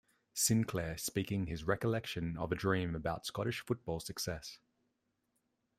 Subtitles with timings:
[0.33, 4.57] Sinclair speaking his recollection of a dream about Scottish football success.